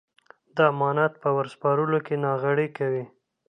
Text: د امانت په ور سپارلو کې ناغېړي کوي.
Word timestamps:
د 0.55 0.57
امانت 0.71 1.13
په 1.21 1.29
ور 1.35 1.47
سپارلو 1.53 1.99
کې 2.05 2.15
ناغېړي 2.23 2.67
کوي. 2.77 3.03